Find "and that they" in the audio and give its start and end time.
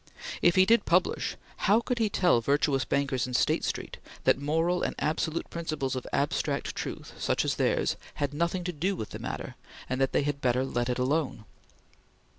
9.87-10.23